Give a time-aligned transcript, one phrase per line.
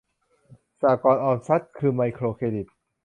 [0.81, 2.67] สหกรณ์ออมทรัพย์ คือไมโครเครดิต